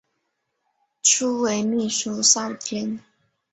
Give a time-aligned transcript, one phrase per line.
[1.03, 3.01] 初为秘书少监。